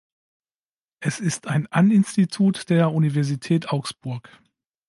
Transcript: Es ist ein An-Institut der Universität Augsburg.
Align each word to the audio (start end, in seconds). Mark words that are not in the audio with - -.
Es 0.99 1.19
ist 1.19 1.45
ein 1.45 1.67
An-Institut 1.67 2.71
der 2.71 2.91
Universität 2.91 3.69
Augsburg. 3.69 4.31